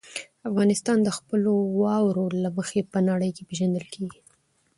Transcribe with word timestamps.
افغانستان 0.49 0.97
د 1.03 1.09
خپلو 1.17 1.51
واورو 1.81 2.25
له 2.43 2.49
مخې 2.57 2.79
په 2.91 2.99
نړۍ 3.09 3.29
کې 3.35 3.47
پېژندل 3.49 3.85
کېږي. 3.95 4.19